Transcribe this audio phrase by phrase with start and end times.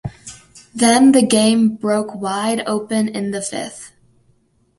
[0.73, 3.91] Then the game broke wide open in the fifth.